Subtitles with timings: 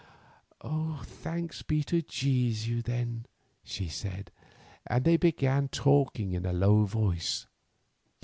[1.03, 3.27] "Thanks be to Jesu then!"
[3.63, 4.31] she said,
[4.87, 7.45] and they began talking in a low voice.